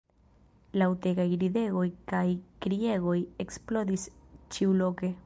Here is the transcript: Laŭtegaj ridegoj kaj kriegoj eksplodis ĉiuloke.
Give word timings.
Laŭtegaj 0.81 1.25
ridegoj 1.43 1.85
kaj 2.13 2.23
kriegoj 2.65 3.19
eksplodis 3.47 4.07
ĉiuloke. 4.57 5.17